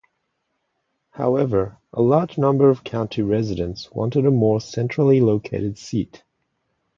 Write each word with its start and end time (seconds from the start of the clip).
However, 1.11 1.77
a 1.93 2.01
large 2.01 2.35
number 2.39 2.71
of 2.71 2.83
county 2.83 3.21
residents 3.21 3.91
wanted 3.91 4.25
a 4.25 4.31
more 4.31 4.59
centrally 4.59 5.21
located 5.21 5.77
seat. 5.77 6.23